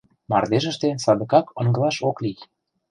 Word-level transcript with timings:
—Мардежыште 0.31 0.89
садыгак 1.03 1.47
ыҥлаш 1.61 1.97
ок 2.09 2.17
лий. 2.23 2.37